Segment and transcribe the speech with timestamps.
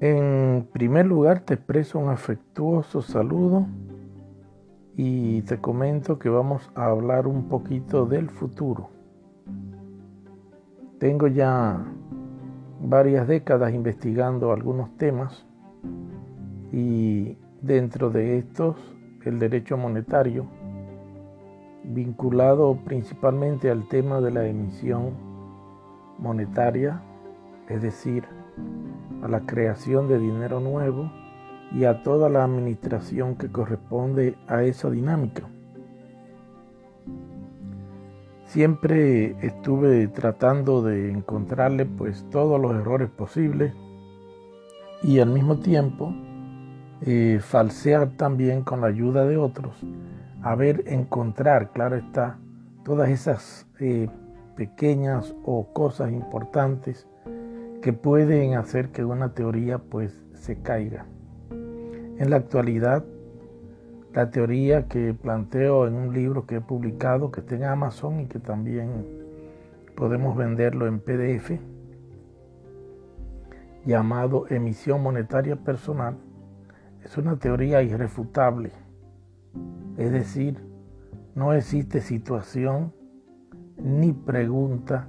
[0.00, 3.66] En primer lugar te expreso un afectuoso saludo
[4.94, 8.90] y te comento que vamos a hablar un poquito del futuro.
[11.00, 11.84] Tengo ya
[12.80, 15.44] varias décadas investigando algunos temas
[16.70, 18.76] y dentro de estos
[19.24, 20.46] el derecho monetario,
[21.82, 25.10] vinculado principalmente al tema de la emisión
[26.18, 27.02] monetaria,
[27.68, 28.37] es decir,
[29.22, 31.10] a la creación de dinero nuevo
[31.72, 35.42] y a toda la administración que corresponde a esa dinámica.
[38.44, 43.74] Siempre estuve tratando de encontrarle pues todos los errores posibles
[45.02, 46.14] y al mismo tiempo
[47.02, 49.76] eh, falsear también con la ayuda de otros,
[50.42, 52.38] a ver, encontrar, claro está,
[52.84, 54.08] todas esas eh,
[54.56, 57.06] pequeñas o cosas importantes
[57.82, 61.06] que pueden hacer que una teoría pues se caiga.
[61.50, 63.04] En la actualidad,
[64.12, 68.26] la teoría que planteo en un libro que he publicado, que está en Amazon y
[68.26, 69.06] que también
[69.94, 71.52] podemos venderlo en PDF,
[73.84, 76.16] llamado emisión monetaria personal,
[77.04, 78.72] es una teoría irrefutable.
[79.96, 80.58] Es decir,
[81.34, 82.92] no existe situación
[83.76, 85.08] ni pregunta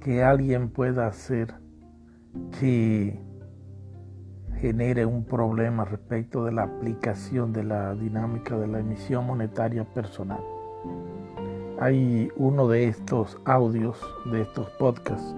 [0.00, 1.54] que alguien pueda hacer
[2.58, 3.20] que
[4.60, 10.40] genere un problema respecto de la aplicación de la dinámica de la emisión monetaria personal.
[11.80, 13.98] Hay uno de estos audios,
[14.32, 15.36] de estos podcasts,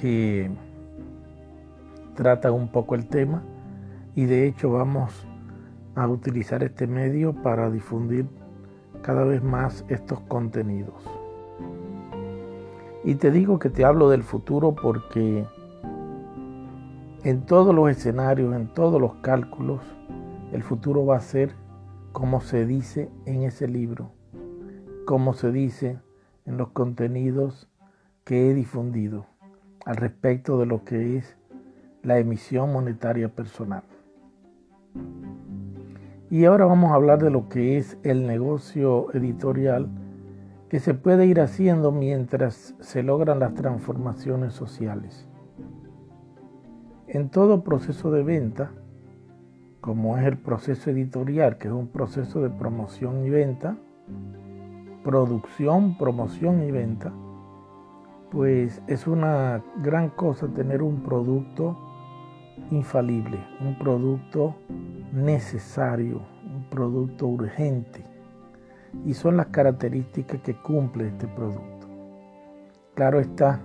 [0.00, 0.50] que
[2.14, 3.42] trata un poco el tema
[4.16, 5.26] y de hecho vamos
[5.94, 8.26] a utilizar este medio para difundir
[9.02, 11.04] cada vez más estos contenidos.
[13.04, 15.44] Y te digo que te hablo del futuro porque
[17.24, 19.80] en todos los escenarios, en todos los cálculos,
[20.52, 21.54] el futuro va a ser
[22.12, 24.12] como se dice en ese libro,
[25.06, 25.98] como se dice
[26.44, 27.66] en los contenidos
[28.24, 29.26] que he difundido
[29.86, 31.36] al respecto de lo que es
[32.02, 33.84] la emisión monetaria personal.
[36.30, 39.88] Y ahora vamos a hablar de lo que es el negocio editorial
[40.68, 45.26] que se puede ir haciendo mientras se logran las transformaciones sociales.
[47.14, 48.72] En todo proceso de venta,
[49.80, 53.76] como es el proceso editorial, que es un proceso de promoción y venta,
[55.04, 57.12] producción, promoción y venta,
[58.32, 61.78] pues es una gran cosa tener un producto
[62.72, 64.56] infalible, un producto
[65.12, 66.20] necesario,
[66.52, 68.04] un producto urgente.
[69.04, 71.86] Y son las características que cumple este producto.
[72.96, 73.60] Claro está,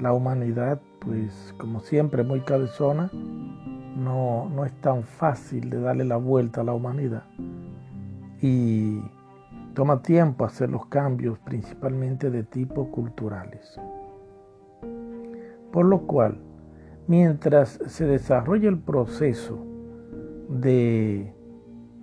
[0.00, 3.10] la humanidad, pues como siempre muy cabezona,
[3.96, 7.24] no, no es tan fácil de darle la vuelta a la humanidad.
[8.40, 9.00] Y
[9.74, 13.80] toma tiempo hacer los cambios, principalmente de tipo culturales.
[15.72, 16.38] Por lo cual,
[17.06, 19.58] mientras se desarrolla el proceso
[20.48, 21.34] de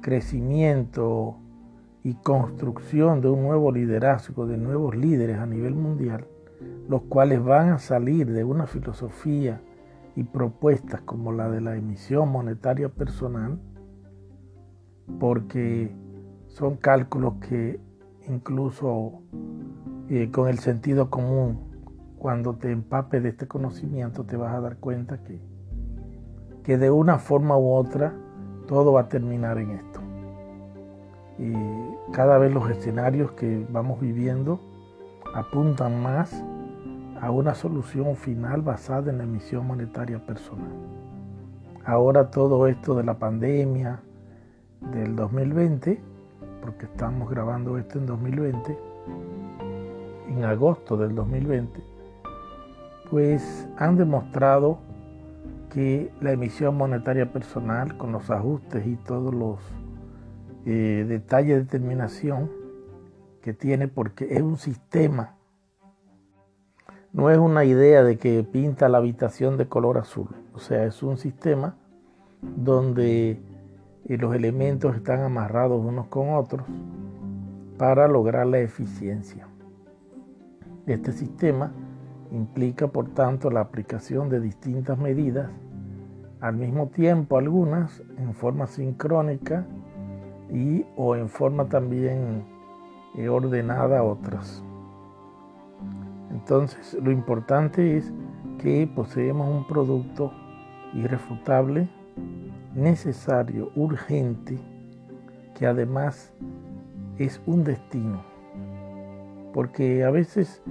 [0.01, 1.37] crecimiento
[2.03, 6.25] y construcción de un nuevo liderazgo, de nuevos líderes a nivel mundial,
[6.87, 9.61] los cuales van a salir de una filosofía
[10.15, 13.59] y propuestas como la de la emisión monetaria personal,
[15.19, 15.95] porque
[16.47, 17.79] son cálculos que
[18.27, 19.21] incluso
[20.09, 21.71] eh, con el sentido común
[22.17, 25.41] cuando te empapes de este conocimiento te vas a dar cuenta que,
[26.63, 28.13] que de una forma u otra
[28.67, 30.01] todo va a terminar en esto.
[31.39, 31.53] Y
[32.11, 34.59] cada vez los escenarios que vamos viviendo
[35.33, 36.43] apuntan más
[37.21, 40.71] a una solución final basada en la emisión monetaria personal.
[41.85, 44.01] Ahora todo esto de la pandemia
[44.93, 46.01] del 2020,
[46.61, 48.77] porque estamos grabando esto en 2020,
[50.29, 51.83] en agosto del 2020,
[53.09, 54.79] pues han demostrado
[55.69, 59.59] que la emisión monetaria personal con los ajustes y todos los
[60.65, 62.60] eh, detalles de determinación
[63.41, 65.35] que tiene porque es un sistema,
[67.13, 71.03] no es una idea de que pinta la habitación de color azul, o sea, es
[71.03, 71.75] un sistema
[72.41, 73.41] donde
[74.05, 76.65] eh, los elementos están amarrados unos con otros
[77.77, 79.47] para lograr la eficiencia.
[80.85, 81.73] Este sistema
[82.31, 85.49] Implica, por tanto, la aplicación de distintas medidas,
[86.39, 89.65] al mismo tiempo algunas en forma sincrónica
[90.49, 92.45] y o en forma también
[93.15, 94.63] eh, ordenada otras.
[96.29, 98.13] Entonces, lo importante es
[98.57, 100.31] que poseemos un producto
[100.93, 101.89] irrefutable,
[102.75, 104.57] necesario, urgente,
[105.57, 106.33] que además
[107.17, 108.23] es un destino.
[109.53, 110.61] Porque a veces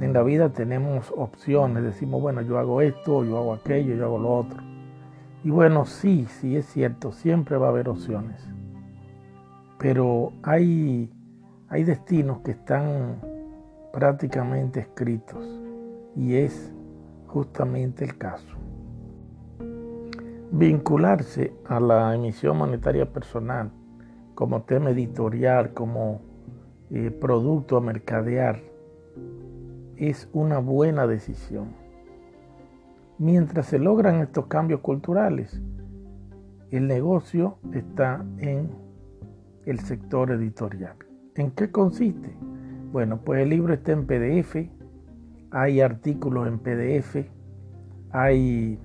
[0.00, 4.18] en la vida tenemos opciones, decimos, bueno, yo hago esto, yo hago aquello, yo hago
[4.18, 4.62] lo otro.
[5.44, 8.44] Y bueno, sí, sí es cierto, siempre va a haber opciones.
[9.78, 11.10] Pero hay,
[11.68, 13.20] hay destinos que están
[13.92, 15.44] prácticamente escritos
[16.14, 16.72] y es
[17.26, 18.56] justamente el caso.
[20.52, 23.70] Vincularse a la emisión monetaria personal
[24.34, 26.20] como tema editorial, como
[26.90, 28.60] eh, producto a mercadear,
[29.96, 31.74] es una buena decisión.
[33.18, 35.60] Mientras se logran estos cambios culturales,
[36.70, 38.70] el negocio está en
[39.64, 41.05] el sector editorial.
[41.36, 42.34] ¿En qué consiste?
[42.92, 44.56] Bueno, pues el libro está en PDF,
[45.50, 47.26] hay artículos en PDF,
[48.10, 48.78] hay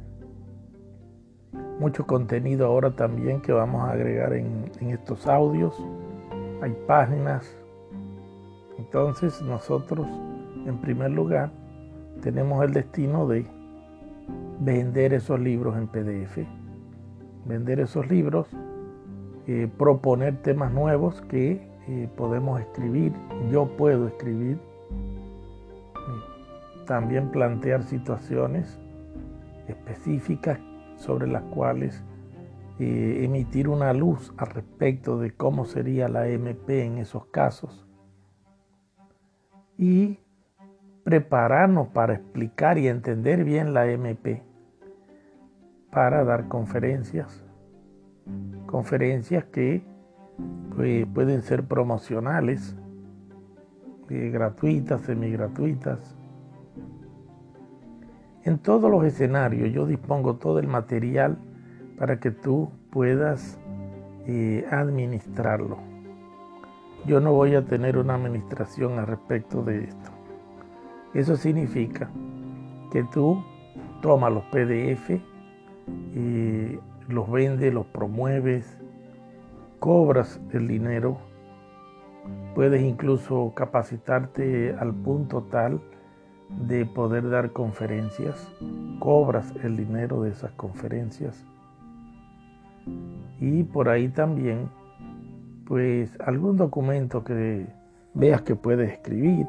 [1.79, 5.81] mucho contenido ahora también que vamos a agregar en, estos audios,
[6.61, 7.57] hay páginas.
[8.77, 10.05] Entonces nosotros,
[10.65, 11.51] en primer lugar,
[12.21, 13.45] tenemos el destino de
[14.59, 16.39] vender esos libros en PDF,
[17.45, 18.49] vender esos libros,
[19.47, 21.70] eh, proponer temas nuevos que
[22.15, 23.13] podemos escribir,
[23.51, 24.59] yo puedo escribir,
[26.85, 28.79] también plantear situaciones
[29.67, 30.59] específicas
[30.97, 32.03] sobre las cuales
[32.79, 37.87] eh, emitir una luz al respecto de cómo sería la MP en esos casos.
[39.77, 40.19] Y
[41.03, 44.43] prepararnos para explicar y entender bien la MP
[45.91, 47.43] para dar conferencias,
[48.65, 49.83] conferencias que
[50.75, 52.75] pues, pueden ser promocionales,
[54.09, 56.15] eh, gratuitas, semigratuitas.
[58.43, 61.37] En todos los escenarios yo dispongo todo el material
[61.97, 63.59] para que tú puedas
[64.25, 65.77] eh, administrarlo.
[67.05, 70.11] Yo no voy a tener una administración al respecto de esto.
[71.13, 72.09] Eso significa
[72.91, 73.43] que tú
[74.01, 75.21] tomas los PDF,
[76.15, 78.77] y los vendes, los promueves,
[79.81, 81.17] cobras el dinero,
[82.53, 85.81] puedes incluso capacitarte al punto tal
[86.67, 88.47] de poder dar conferencias,
[88.99, 91.43] cobras el dinero de esas conferencias
[93.39, 94.69] y por ahí también
[95.65, 97.65] pues algún documento que
[98.13, 99.47] veas que puedes escribir,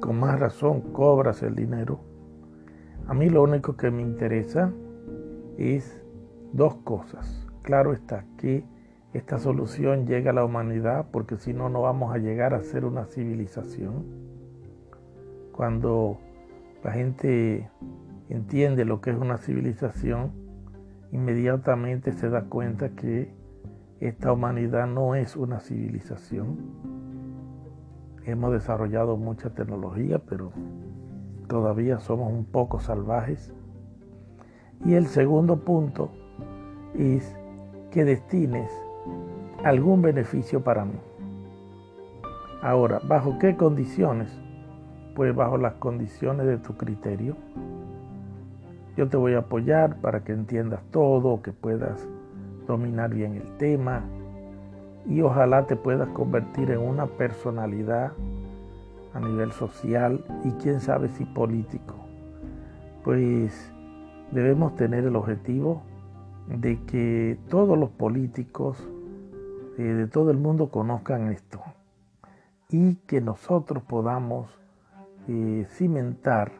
[0.00, 2.00] con más razón cobras el dinero.
[3.06, 4.72] A mí lo único que me interesa
[5.58, 6.00] es
[6.54, 7.46] dos cosas.
[7.60, 8.64] Claro está que
[9.12, 12.84] esta solución llega a la humanidad porque si no, no vamos a llegar a ser
[12.84, 14.04] una civilización.
[15.52, 16.18] Cuando
[16.84, 17.70] la gente
[18.28, 20.32] entiende lo que es una civilización,
[21.10, 23.32] inmediatamente se da cuenta que
[24.00, 26.58] esta humanidad no es una civilización.
[28.24, 30.52] Hemos desarrollado mucha tecnología, pero
[31.48, 33.52] todavía somos un poco salvajes
[34.84, 36.10] y el segundo punto
[36.94, 37.34] es
[37.90, 38.70] que destines
[39.64, 40.98] algún beneficio para mí.
[42.62, 44.30] Ahora, ¿bajo qué condiciones?
[45.14, 47.36] Pues bajo las condiciones de tu criterio.
[48.96, 52.08] Yo te voy a apoyar para que entiendas todo, que puedas
[52.66, 54.02] dominar bien el tema
[55.06, 58.12] y ojalá te puedas convertir en una personalidad
[59.14, 61.94] a nivel social y quién sabe si político.
[63.04, 63.72] Pues
[64.32, 65.82] debemos tener el objetivo
[66.48, 68.76] de que todos los políticos
[69.82, 71.60] de todo el mundo conozcan esto
[72.68, 74.48] y que nosotros podamos
[75.28, 76.52] eh, cimentar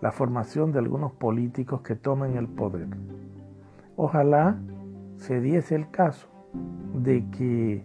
[0.00, 2.88] la formación de algunos políticos que tomen el poder.
[3.96, 4.58] Ojalá
[5.16, 6.28] se diese el caso
[6.94, 7.84] de que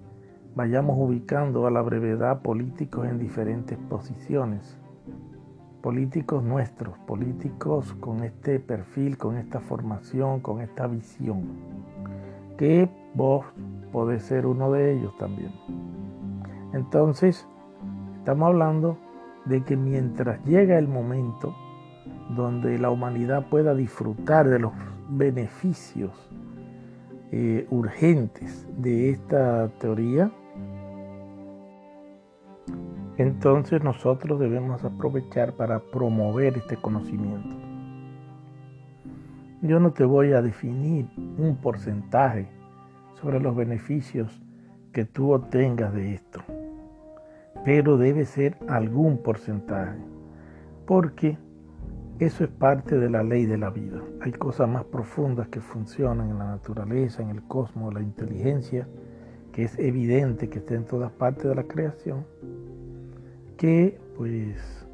[0.56, 4.78] vayamos ubicando a la brevedad políticos en diferentes posiciones
[5.82, 11.44] políticos nuestros, políticos con este perfil, con esta formación, con esta visión,
[12.58, 13.46] que vos
[13.92, 15.52] podés ser uno de ellos también.
[16.74, 17.48] Entonces,
[18.18, 18.98] estamos hablando
[19.46, 21.56] de que mientras llega el momento
[22.36, 24.72] donde la humanidad pueda disfrutar de los
[25.10, 26.12] beneficios
[27.32, 30.32] eh, urgentes de esta teoría,
[33.18, 37.56] entonces nosotros debemos aprovechar para promover este conocimiento.
[39.62, 41.08] Yo no te voy a definir
[41.38, 42.48] un porcentaje
[43.22, 44.42] sobre los beneficios
[44.92, 46.42] que tú obtengas de esto,
[47.64, 50.00] pero debe ser algún porcentaje,
[50.86, 51.38] porque
[52.22, 54.00] Eso es parte de la ley de la vida.
[54.22, 58.88] Hay cosas más profundas que funcionan en la naturaleza, en el cosmos, la inteligencia,
[59.52, 62.24] que es evidente que está en todas partes de la creación,
[63.58, 64.86] que pues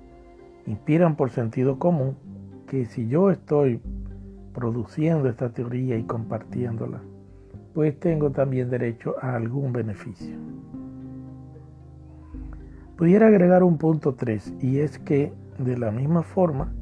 [0.68, 2.16] inspiran por sentido común
[2.66, 3.82] que si yo estoy
[4.54, 7.02] produciendo esta teoría y compartiéndola,
[7.78, 10.36] pues tengo también derecho a algún beneficio.
[12.96, 16.74] Pudiera agregar un punto 3 y es que de la misma forma,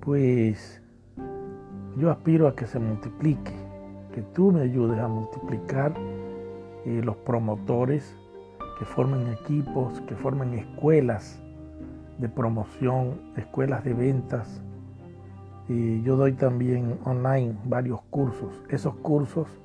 [0.00, 0.80] pues
[1.98, 3.52] yo aspiro a que se multiplique,
[4.14, 5.92] que tú me ayudes a multiplicar
[6.86, 8.16] eh, los promotores
[8.78, 11.38] que formen equipos, que formen escuelas
[12.16, 14.62] de promoción, escuelas de ventas.
[15.68, 18.62] Y yo doy también online varios cursos.
[18.70, 19.60] Esos cursos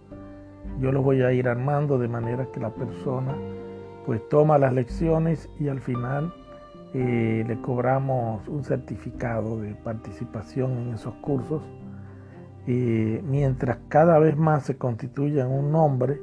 [0.80, 3.36] yo los voy a ir armando de manera que la persona
[4.06, 6.34] pues toma las lecciones y al final
[6.94, 11.62] eh, le cobramos un certificado de participación en esos cursos,
[12.66, 16.20] eh, mientras cada vez más se constituye en un nombre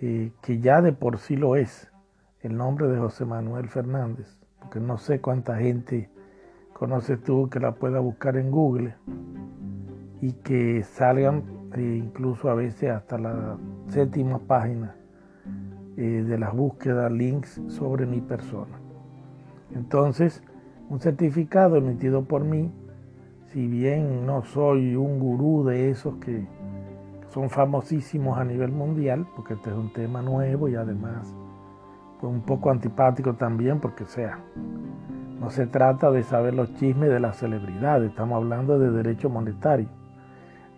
[0.00, 1.92] eh, que ya de por sí lo es,
[2.40, 6.08] el nombre de José Manuel Fernández, porque no sé cuánta gente
[6.72, 8.94] conoces tú que la pueda buscar en Google
[10.22, 11.44] y que salgan
[11.82, 13.56] incluso a veces hasta la
[13.88, 14.94] séptima página
[15.96, 18.78] eh, de las búsquedas, links sobre mi persona.
[19.74, 20.42] Entonces,
[20.88, 22.72] un certificado emitido por mí,
[23.52, 26.46] si bien no soy un gurú de esos que
[27.28, 31.34] son famosísimos a nivel mundial, porque este es un tema nuevo y además
[32.22, 34.38] un poco antipático también, porque sea,
[35.40, 39.88] no se trata de saber los chismes de las celebridades, estamos hablando de derecho monetario.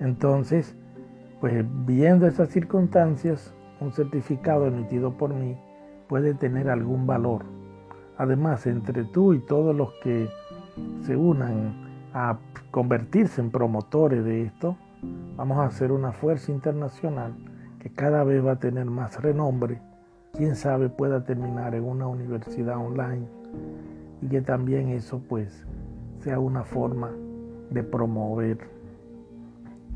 [0.01, 0.77] Entonces,
[1.47, 5.57] pues viendo esas circunstancias, un certificado emitido por mí
[6.09, 7.45] puede tener algún valor.
[8.19, 10.29] Además, entre tú y todos los que
[11.03, 12.41] se unan a
[12.73, 14.77] convertirse en promotores de esto,
[15.37, 17.37] vamos a hacer una fuerza internacional
[17.79, 19.81] que cada vez va a tener más renombre.
[20.33, 23.29] Quién sabe pueda terminar en una universidad online
[24.21, 25.65] y que también eso pues
[26.19, 27.13] sea una forma
[27.71, 28.76] de promover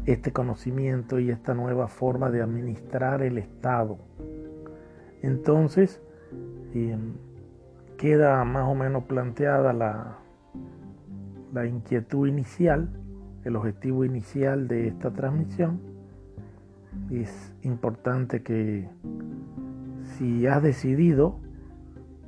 [0.07, 3.99] este conocimiento y esta nueva forma de administrar el Estado.
[5.23, 6.01] Entonces,
[6.75, 7.15] em,
[7.97, 10.19] queda más o menos planteada la,
[11.53, 12.89] la inquietud inicial,
[13.45, 15.81] el objetivo inicial de esta transmisión.
[17.11, 18.89] Es importante que
[20.17, 21.39] si has decidido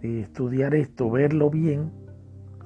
[0.02, 1.90] eh, estudiar esto, verlo bien,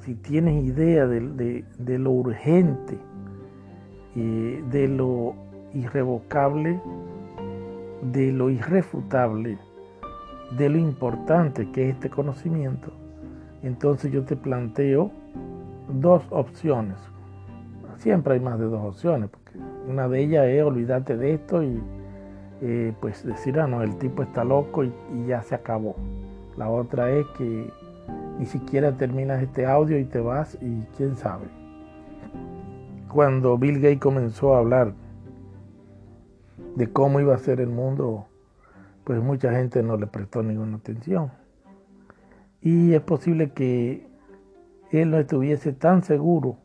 [0.00, 2.98] si tienes idea de, de lo urgente
[4.16, 5.34] de lo
[5.74, 6.80] irrevocable,
[8.00, 9.58] de lo irrefutable,
[10.56, 12.92] de lo importante que es este conocimiento,
[13.62, 15.10] entonces yo te planteo
[15.88, 16.96] dos opciones.
[17.98, 19.58] Siempre hay más de dos opciones, porque
[19.88, 21.80] una de ellas es olvídate de esto y
[22.62, 24.92] eh, pues decir, ah, no, el tipo está loco y
[25.26, 25.96] ya se acabó.
[26.56, 27.70] La otra es que
[28.38, 31.65] ni siquiera terminas este audio y te vas y quién sabe
[33.08, 34.94] cuando Bill Gates comenzó a hablar
[36.74, 38.26] de cómo iba a ser el mundo,
[39.04, 41.30] pues mucha gente no le prestó ninguna atención.
[42.60, 44.06] Y es posible que
[44.90, 46.56] él no estuviese tan seguro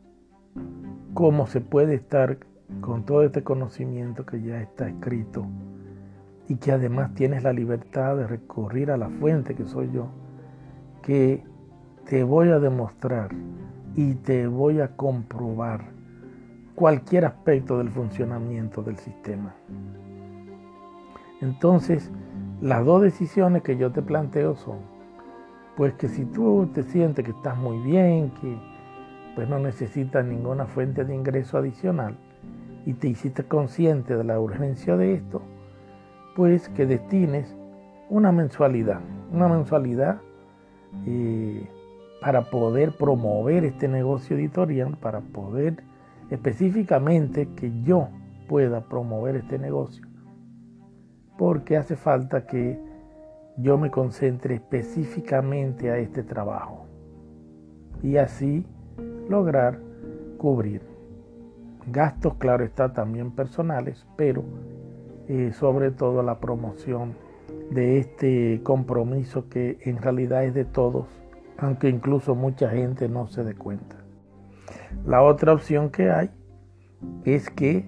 [1.14, 2.38] como se puede estar
[2.80, 5.46] con todo este conocimiento que ya está escrito
[6.48, 10.08] y que además tienes la libertad de recurrir a la fuente que soy yo,
[11.02, 11.44] que
[12.06, 13.30] te voy a demostrar
[13.94, 15.92] y te voy a comprobar
[16.82, 19.54] cualquier aspecto del funcionamiento del sistema.
[21.40, 22.10] Entonces,
[22.60, 24.78] las dos decisiones que yo te planteo son,
[25.76, 28.58] pues que si tú te sientes que estás muy bien, que
[29.36, 32.16] pues no necesitas ninguna fuente de ingreso adicional
[32.84, 35.40] y te hiciste consciente de la urgencia de esto,
[36.34, 37.54] pues que destines
[38.10, 38.98] una mensualidad,
[39.32, 40.20] una mensualidad
[41.06, 41.64] eh,
[42.20, 45.91] para poder promover este negocio editorial, para poder
[46.32, 48.08] específicamente que yo
[48.48, 50.06] pueda promover este negocio,
[51.36, 52.80] porque hace falta que
[53.58, 56.86] yo me concentre específicamente a este trabajo
[58.02, 58.64] y así
[59.28, 59.78] lograr
[60.38, 60.80] cubrir
[61.86, 64.42] gastos, claro está, también personales, pero
[65.28, 67.14] eh, sobre todo la promoción
[67.70, 71.08] de este compromiso que en realidad es de todos,
[71.58, 74.01] aunque incluso mucha gente no se dé cuenta.
[75.06, 76.30] La otra opción que hay
[77.24, 77.84] es que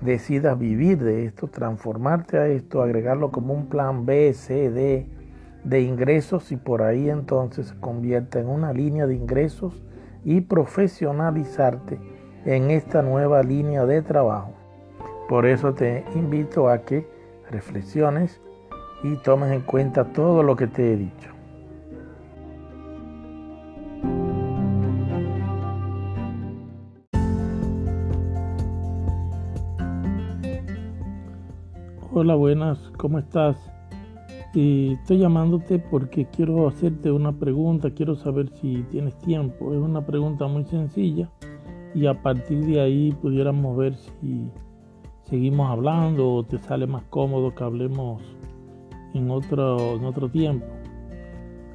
[0.00, 5.08] decidas vivir de esto, transformarte a esto, agregarlo como un plan B, C, D
[5.64, 9.82] de ingresos y por ahí entonces se convierta en una línea de ingresos
[10.24, 11.98] y profesionalizarte
[12.44, 14.52] en esta nueva línea de trabajo.
[15.28, 17.08] Por eso te invito a que
[17.50, 18.40] reflexiones
[19.02, 21.33] y tomes en cuenta todo lo que te he dicho.
[32.24, 33.70] Hola, buenas, ¿cómo estás?
[34.54, 39.74] estoy llamándote porque quiero hacerte una pregunta, quiero saber si tienes tiempo.
[39.74, 41.28] Es una pregunta muy sencilla
[41.94, 44.48] y a partir de ahí pudiéramos ver si
[45.24, 48.22] seguimos hablando o te sale más cómodo que hablemos
[49.12, 50.64] en otro, en otro tiempo.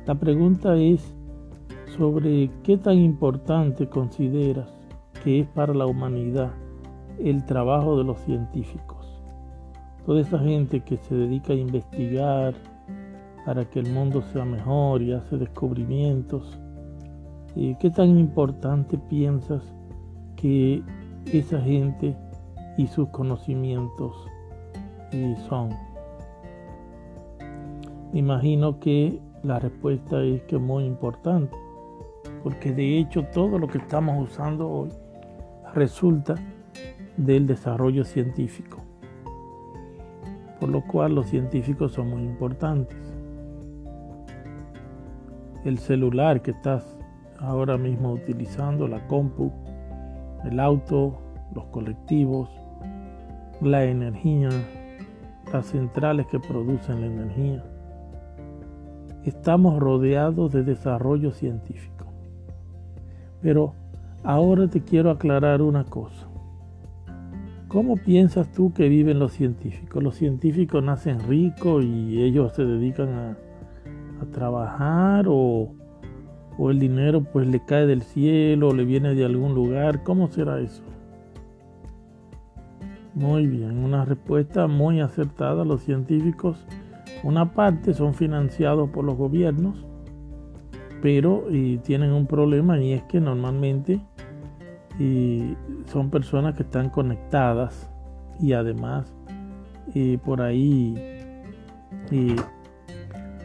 [0.08, 1.15] La pregunta es
[1.96, 4.74] sobre qué tan importante consideras
[5.24, 6.50] que es para la humanidad
[7.20, 8.99] el trabajo de los científicos.
[10.06, 12.53] Toda esa gente que se dedica a investigar
[13.46, 16.60] para que el mundo sea mejor y hace descubrimientos.
[17.56, 19.63] ¿Qué tan importante piensas
[20.36, 20.82] que
[21.34, 22.15] esa gente
[22.77, 24.15] y sus conocimientos
[25.48, 25.70] son?
[28.13, 31.56] Me imagino que la respuesta es que es muy importante,
[32.44, 34.89] porque de hecho todo lo que estamos usando hoy
[35.74, 36.36] resulta
[37.18, 38.77] del desarrollo científico,
[40.60, 42.98] por lo cual los científicos son muy importantes.
[45.66, 46.98] El celular que estás
[47.39, 49.51] ahora mismo utilizando, la compu,
[50.46, 51.18] el auto,
[51.54, 52.50] los colectivos,
[53.62, 54.50] la energía,
[55.51, 57.63] las centrales que producen la energía,
[59.25, 62.06] estamos rodeados de desarrollo científico.
[63.42, 63.74] Pero
[64.24, 66.28] ahora te quiero aclarar una cosa.
[67.70, 70.04] ¿Cómo piensas tú que viven los científicos?
[70.04, 73.38] Los científicos nacen ricos y ellos se dedican a,
[74.34, 75.72] trabajar o,
[76.58, 80.04] o, el dinero pues le cae del cielo o le viene de algún lugar.
[80.04, 80.84] ¿Cómo será eso?
[83.14, 85.64] Muy bien, una respuesta muy acertada.
[85.64, 86.66] Los científicos
[87.24, 89.86] una parte son financiados por los gobiernos,
[91.01, 91.46] pero
[91.84, 94.00] tienen un problema y es que normalmente
[95.85, 97.90] son personas que están conectadas
[98.40, 99.14] y además
[100.25, 100.96] por ahí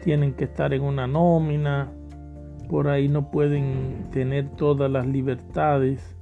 [0.03, 1.89] tienen que estar en una nómina,
[2.69, 6.15] por ahí no pueden tener todas las libertades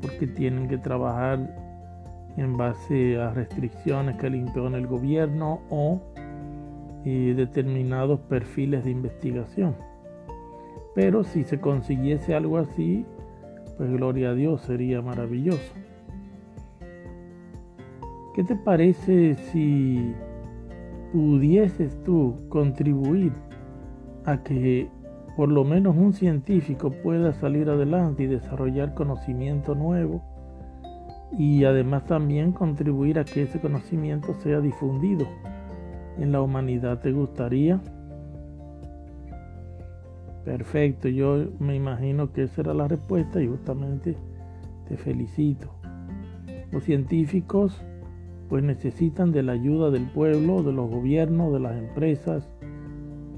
[0.00, 1.54] porque tienen que trabajar
[2.36, 6.00] en base a restricciones que le impone el gobierno o
[7.04, 9.76] y determinados perfiles de investigación.
[10.94, 13.04] Pero si se consiguiese algo así,
[13.82, 15.74] pues gloria a Dios, sería maravilloso.
[18.32, 20.14] ¿Qué te parece si
[21.12, 23.32] pudieses tú contribuir
[24.24, 24.88] a que
[25.36, 30.22] por lo menos un científico pueda salir adelante y desarrollar conocimiento nuevo
[31.36, 35.26] y además también contribuir a que ese conocimiento sea difundido
[36.20, 37.80] en la humanidad te gustaría?
[40.44, 44.16] Perfecto, yo me imagino que esa era la respuesta y justamente
[44.88, 45.70] te felicito.
[46.72, 47.80] Los científicos
[48.48, 52.48] pues necesitan de la ayuda del pueblo, de los gobiernos, de las empresas,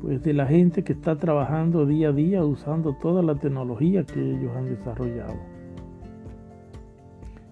[0.00, 4.20] pues de la gente que está trabajando día a día usando toda la tecnología que
[4.20, 5.36] ellos han desarrollado.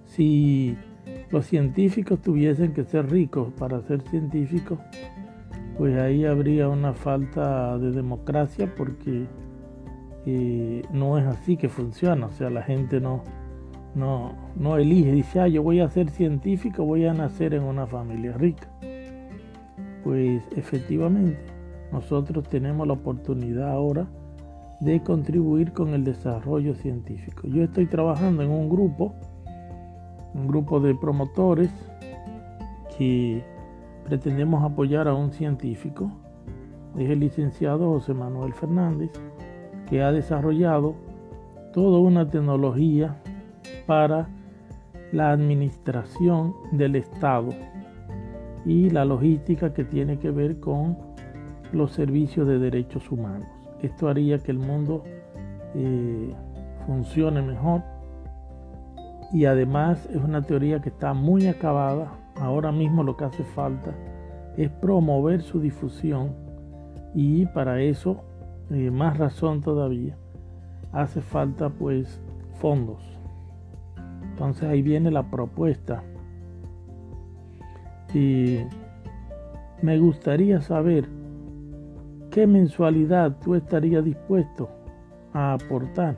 [0.07, 0.77] Si
[1.31, 4.79] los científicos tuviesen que ser ricos para ser científicos,
[5.79, 9.27] pues ahí habría una falta de democracia porque
[10.27, 12.27] eh, no es así que funciona.
[12.27, 13.23] O sea, la gente no,
[13.95, 17.87] no, no elige, dice, ah, yo voy a ser científico, voy a nacer en una
[17.87, 18.69] familia rica.
[20.05, 21.39] Pues efectivamente,
[21.93, 24.07] nosotros tenemos la oportunidad ahora
[24.81, 27.47] de contribuir con el desarrollo científico.
[27.47, 29.15] Yo estoy trabajando en un grupo
[30.35, 31.71] un grupo de promotores
[32.97, 33.45] que
[34.05, 36.11] pretendemos apoyar a un científico,
[36.99, 39.11] es el licenciado José Manuel Fernández,
[39.93, 40.95] que ha desarrollado
[41.75, 43.15] toda una tecnología
[43.85, 44.27] para
[45.13, 47.51] la administración del Estado
[48.65, 50.97] y la logística que tiene que ver con
[51.73, 53.47] los servicios de derechos humanos.
[53.83, 55.05] Esto haría que el mundo
[55.75, 56.33] eh,
[56.87, 57.83] funcione mejor
[59.31, 62.13] y además es una teoría que está muy acabada.
[62.37, 63.93] Ahora mismo lo que hace falta
[64.57, 66.35] es promover su difusión
[67.15, 68.25] y para eso,
[68.79, 70.17] más razón todavía,
[70.93, 72.21] hace falta pues
[72.55, 73.03] fondos.
[74.31, 76.03] Entonces ahí viene la propuesta.
[78.15, 78.61] Y
[79.83, 81.07] me gustaría saber
[82.31, 84.71] qué mensualidad tú estarías dispuesto
[85.33, 86.17] a aportar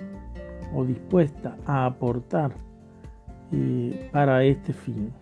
[0.74, 2.52] o dispuesta a aportar
[3.52, 5.12] eh, para este fin.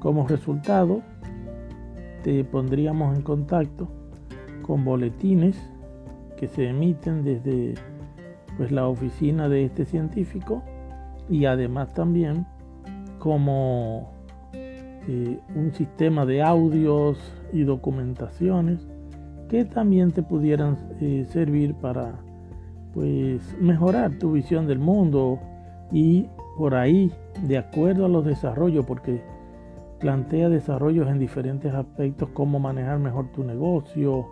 [0.00, 1.02] Como resultado,
[2.22, 3.99] te pondríamos en contacto
[4.62, 5.56] con boletines
[6.36, 7.74] que se emiten desde
[8.56, 10.62] pues, la oficina de este científico
[11.28, 12.46] y además también
[13.18, 14.12] como
[14.52, 17.18] eh, un sistema de audios
[17.52, 18.86] y documentaciones
[19.48, 22.14] que también te pudieran eh, servir para
[22.94, 25.38] pues mejorar tu visión del mundo
[25.92, 29.22] y por ahí de acuerdo a los desarrollos porque
[30.00, 34.26] plantea desarrollos en diferentes aspectos cómo manejar mejor tu negocio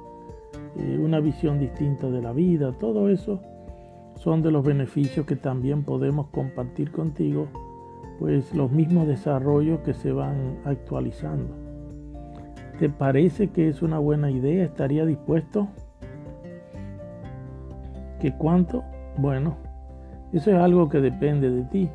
[0.76, 3.40] eh, una visión distinta de la vida todo eso
[4.16, 7.48] son de los beneficios que también podemos compartir contigo
[8.18, 11.54] pues los mismos desarrollos que se van actualizando.
[12.78, 14.64] ¿Te parece que es una buena idea?
[14.64, 15.68] ¿Estaría dispuesto?
[18.20, 18.84] ¿Qué cuánto?
[19.16, 19.56] Bueno,
[20.32, 21.88] eso es algo que depende de ti.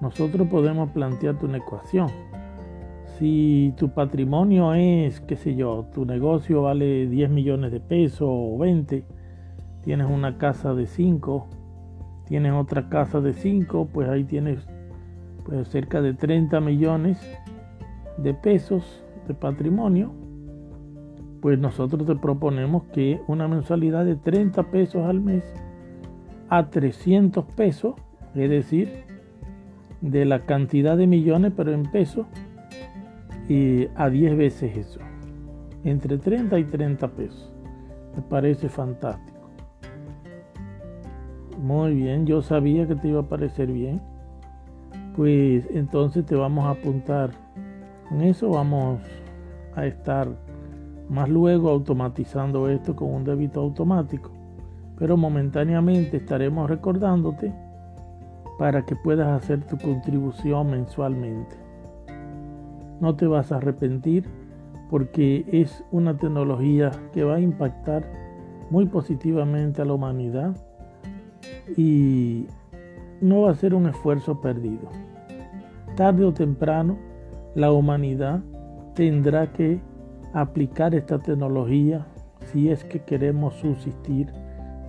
[0.00, 2.08] Nosotros podemos plantearte una ecuación.
[3.18, 8.58] Si tu patrimonio es, qué sé yo, tu negocio vale 10 millones de pesos o
[8.58, 9.04] 20,
[9.82, 11.46] tienes una casa de 5,
[12.26, 14.66] tienes otra casa de 5, pues ahí tienes
[15.44, 17.18] pues cerca de 30 millones
[18.16, 20.12] de pesos de patrimonio,
[21.40, 25.44] pues nosotros te proponemos que una mensualidad de 30 pesos al mes
[26.48, 27.94] a 300 pesos,
[28.34, 29.04] es decir,
[30.00, 32.26] de la cantidad de millones, pero en pesos,
[33.48, 35.00] y a 10 veces eso,
[35.84, 37.52] entre 30 y 30 pesos.
[38.16, 39.50] Me parece fantástico.
[41.58, 44.00] Muy bien, yo sabía que te iba a parecer bien
[45.16, 47.30] pues entonces te vamos a apuntar
[48.10, 49.00] en eso, vamos
[49.76, 50.28] a estar
[51.08, 54.30] más luego automatizando esto con un débito automático,
[54.98, 57.52] pero momentáneamente estaremos recordándote
[58.58, 61.63] para que puedas hacer tu contribución mensualmente.
[63.00, 64.24] No te vas a arrepentir
[64.90, 68.04] porque es una tecnología que va a impactar
[68.70, 70.56] muy positivamente a la humanidad
[71.76, 72.46] y
[73.20, 74.88] no va a ser un esfuerzo perdido.
[75.96, 76.98] Tarde o temprano,
[77.54, 78.40] la humanidad
[78.94, 79.80] tendrá que
[80.32, 82.06] aplicar esta tecnología
[82.52, 84.32] si es que queremos subsistir,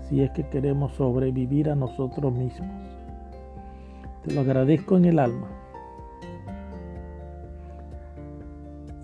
[0.04, 2.70] si es que queremos sobrevivir a nosotros mismos.
[4.24, 5.48] Te lo agradezco en el alma.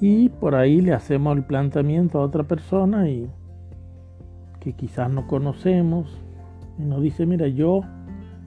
[0.01, 3.29] Y por ahí le hacemos el planteamiento a otra persona y
[4.59, 6.19] que quizás no conocemos
[6.77, 7.83] y nos dice, mira, yo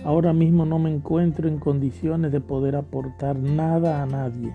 [0.04, 4.54] Ahora mismo no me encuentro en condiciones de poder aportar nada a nadie.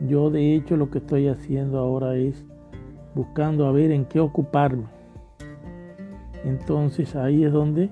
[0.00, 2.44] Yo de hecho lo que estoy haciendo ahora es
[3.16, 4.84] buscando a ver en qué ocuparme.
[6.44, 7.90] Entonces ahí es donde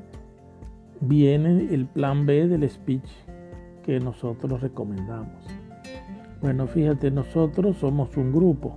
[1.00, 3.10] viene el plan B del speech
[3.82, 5.44] que nosotros recomendamos.
[6.44, 8.76] Bueno, fíjate, nosotros somos un grupo.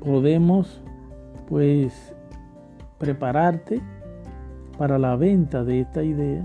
[0.00, 0.82] Podemos
[1.48, 2.14] pues
[2.98, 3.80] prepararte
[4.76, 6.44] para la venta de esta idea,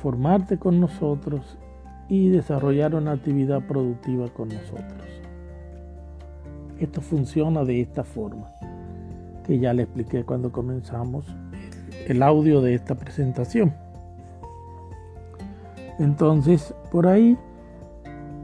[0.00, 1.58] formarte con nosotros
[2.08, 5.06] y desarrollar una actividad productiva con nosotros.
[6.80, 8.50] Esto funciona de esta forma,
[9.44, 11.26] que ya le expliqué cuando comenzamos
[12.06, 13.74] el audio de esta presentación.
[15.98, 17.36] Entonces, por ahí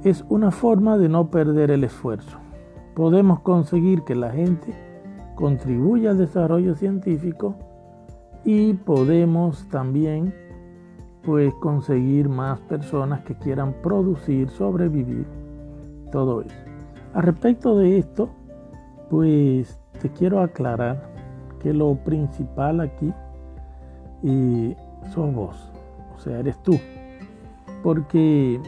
[0.05, 2.38] es una forma de no perder el esfuerzo.
[2.95, 4.75] Podemos conseguir que la gente
[5.35, 7.57] contribuya al desarrollo científico
[8.45, 10.35] y podemos también
[11.23, 15.27] pues conseguir más personas que quieran producir, sobrevivir,
[16.12, 16.55] todo eso.
[17.14, 18.29] A respecto de esto,
[19.09, 21.11] pues te quiero aclarar
[21.61, 23.11] que lo principal aquí
[24.23, 24.77] eh,
[25.14, 25.73] sos vos,
[26.14, 26.79] o sea, eres tú,
[27.83, 28.61] porque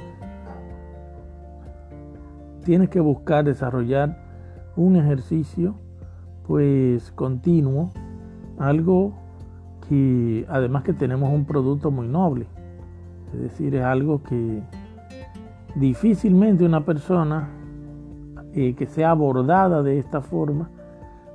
[2.66, 4.18] tienes que buscar desarrollar
[4.74, 5.76] un ejercicio
[6.48, 7.92] pues continuo,
[8.58, 9.14] algo
[9.88, 12.46] y además que tenemos un producto muy noble.
[13.32, 14.62] Es decir, es algo que
[15.76, 17.50] difícilmente una persona
[18.52, 20.68] eh, que sea abordada de esta forma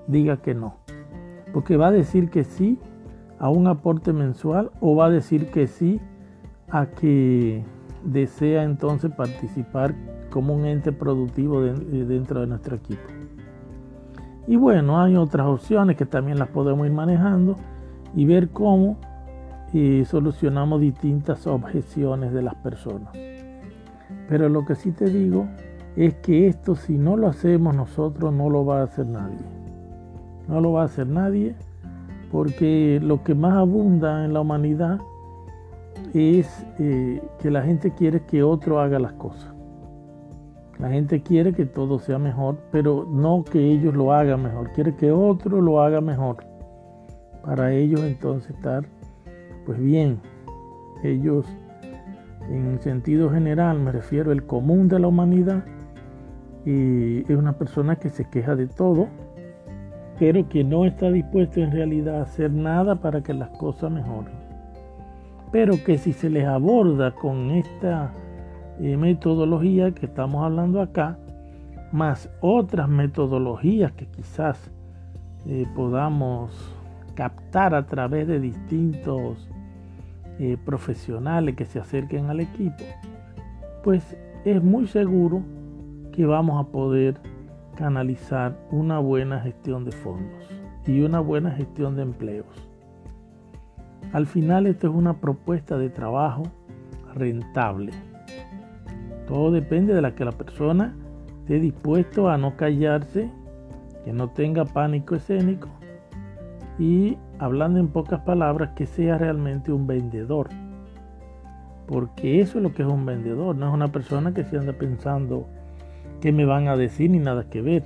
[0.07, 0.75] diga que no.
[1.53, 2.77] Porque va a decir que sí
[3.39, 6.01] a un aporte mensual o va a decir que sí
[6.69, 7.63] a que
[8.03, 9.95] desea entonces participar
[10.31, 13.03] como un ente productivo dentro de nuestro equipo.
[14.47, 17.55] Y bueno, hay otras opciones que también las podemos ir manejando
[18.15, 18.97] y ver cómo
[19.73, 23.13] eh, solucionamos distintas objeciones de las personas.
[24.27, 25.47] Pero lo que sí te digo
[25.95, 29.37] es que esto si no lo hacemos nosotros no lo va a hacer nadie.
[30.47, 31.55] No lo va a hacer nadie
[32.31, 34.99] porque lo que más abunda en la humanidad
[36.13, 39.50] es eh, que la gente quiere que otro haga las cosas.
[40.81, 44.95] La gente quiere que todo sea mejor, pero no que ellos lo hagan mejor, quiere
[44.95, 46.37] que otro lo haga mejor.
[47.45, 48.83] Para ellos entonces estar,
[49.65, 50.19] pues bien,
[51.03, 51.45] ellos
[52.49, 55.63] en sentido general, me refiero al común de la humanidad,
[56.65, 59.07] y es una persona que se queja de todo,
[60.17, 64.33] pero que no está dispuesto en realidad a hacer nada para que las cosas mejoren.
[65.51, 68.11] Pero que si se les aborda con esta
[68.81, 71.17] metodología que estamos hablando acá,
[71.91, 74.71] más otras metodologías que quizás
[75.45, 76.51] eh, podamos
[77.15, 79.49] captar a través de distintos
[80.39, 82.83] eh, profesionales que se acerquen al equipo,
[83.83, 85.43] pues es muy seguro
[86.11, 87.19] que vamos a poder
[87.75, 90.49] canalizar una buena gestión de fondos
[90.87, 92.47] y una buena gestión de empleos.
[94.13, 96.43] Al final esto es una propuesta de trabajo
[97.13, 97.91] rentable.
[99.31, 100.93] Todo depende de la que la persona
[101.39, 103.31] esté dispuesto a no callarse,
[104.03, 105.69] que no tenga pánico escénico
[106.77, 110.49] y hablando en pocas palabras que sea realmente un vendedor.
[111.87, 114.73] Porque eso es lo que es un vendedor, no es una persona que se anda
[114.73, 115.47] pensando
[116.19, 117.85] qué me van a decir ni nada que ver.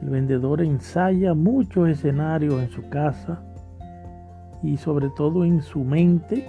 [0.00, 3.42] El vendedor ensaya muchos escenarios en su casa
[4.62, 6.48] y sobre todo en su mente,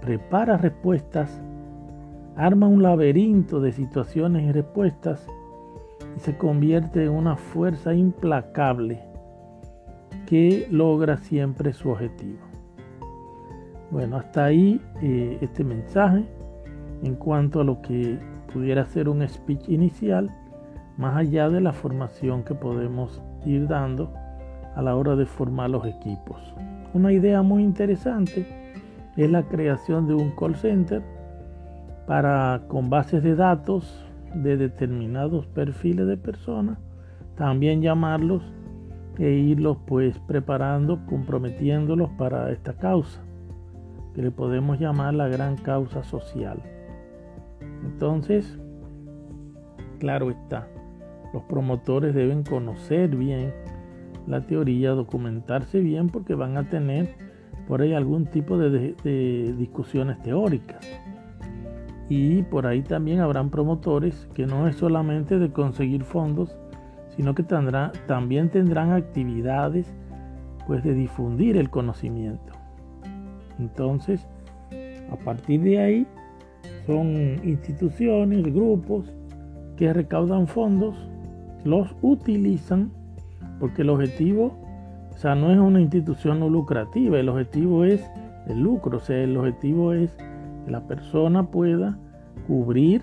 [0.00, 1.40] prepara respuestas,
[2.36, 5.26] arma un laberinto de situaciones y respuestas
[6.16, 9.00] y se convierte en una fuerza implacable
[10.26, 12.38] que logra siempre su objetivo.
[13.90, 16.24] Bueno, hasta ahí eh, este mensaje
[17.02, 18.18] en cuanto a lo que
[18.52, 20.30] pudiera ser un speech inicial,
[20.96, 24.12] más allá de la formación que podemos ir dando
[24.74, 26.38] a la hora de formar los equipos.
[26.94, 28.46] Una idea muy interesante
[29.16, 31.02] es la creación de un call center
[32.06, 36.78] para con bases de datos de determinados perfiles de personas,
[37.36, 38.42] también llamarlos
[39.18, 43.22] e irlos pues preparando, comprometiéndolos para esta causa,
[44.14, 46.62] que le podemos llamar la gran causa social.
[47.84, 48.58] Entonces,
[49.98, 50.68] claro está,
[51.32, 53.52] los promotores deben conocer bien
[54.26, 57.14] la teoría, documentarse bien porque van a tener
[57.66, 60.84] por ahí algún tipo de, discusiones teóricas.
[62.08, 66.56] Y por ahí también habrán promotores que no es solamente de conseguir fondos,
[67.16, 69.92] sino que también tendrán actividades
[70.66, 72.52] pues de difundir el conocimiento.
[73.58, 74.26] Entonces,
[75.10, 76.06] a partir de ahí
[76.86, 79.12] son instituciones, grupos
[79.76, 80.96] que recaudan fondos,
[81.64, 82.90] los utilizan,
[83.60, 84.58] porque el objetivo,
[85.12, 88.04] o sea, no es una institución no lucrativa, el objetivo es
[88.48, 90.16] el lucro, o sea, el objetivo es
[90.64, 91.98] que la persona pueda
[92.46, 93.02] cubrir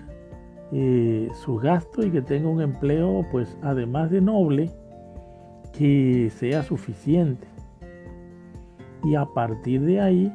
[0.72, 4.70] eh, sus gastos y que tenga un empleo, pues además de noble,
[5.72, 7.46] que sea suficiente.
[9.04, 10.32] Y a partir de ahí,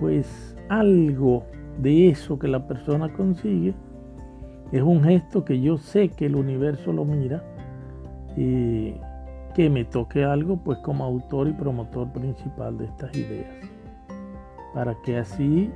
[0.00, 1.44] pues algo
[1.78, 3.74] de eso que la persona consigue,
[4.72, 7.42] es un gesto que yo sé que el universo lo mira
[8.36, 8.94] y
[9.54, 13.54] que me toque algo pues como autor y promotor principal de estas ideas.
[14.74, 15.70] Para que así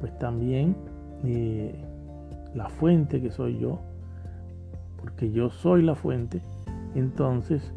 [0.00, 0.76] pues también
[1.24, 1.84] eh,
[2.54, 3.80] la fuente que soy yo,
[5.00, 6.40] porque yo soy la fuente,
[6.94, 7.72] entonces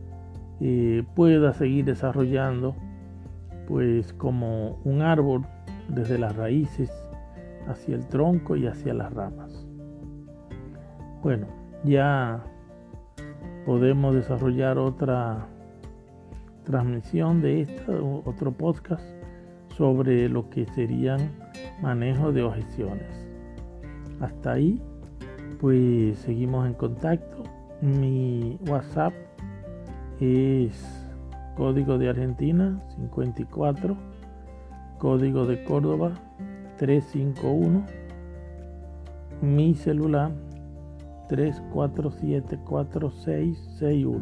[0.59, 2.75] eh, pueda seguir desarrollando
[3.67, 5.45] pues como un árbol
[5.87, 6.91] desde las raíces
[7.67, 9.65] hacia el tronco y hacia las ramas.
[11.23, 11.47] Bueno,
[11.83, 12.43] ya
[13.65, 15.47] podemos desarrollar otra
[16.63, 17.91] transmisión de esta,
[18.25, 19.03] otro podcast
[19.77, 21.19] sobre lo que serían
[21.81, 23.27] manejo de objeciones.
[24.19, 24.79] Hasta ahí,
[25.59, 27.43] pues seguimos en contacto.
[27.81, 29.13] Mi WhatsApp
[30.19, 31.07] es
[31.55, 33.97] código de Argentina 54,
[34.99, 36.11] código de Córdoba
[36.77, 37.83] 351,
[39.41, 40.31] mi celular
[41.29, 44.21] 3474661.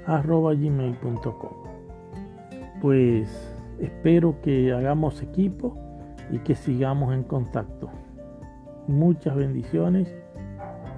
[0.07, 1.53] arroba gmail.com.
[2.81, 5.77] Pues espero que hagamos equipo
[6.31, 7.91] y que sigamos en contacto.
[8.87, 10.17] Muchas bendiciones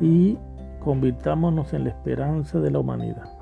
[0.01, 0.39] y
[0.81, 3.42] convirtámonos en la esperanza de la humanidad.